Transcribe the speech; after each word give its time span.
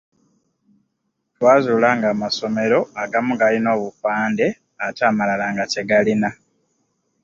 Twazuula 1.35 1.89
ng'amasomero 1.97 2.79
agamu 3.01 3.33
galina 3.41 3.69
obupande 3.77 4.47
ate 4.85 5.01
amalala 5.09 5.45
nga 5.53 5.65
tegalina. 5.73 6.29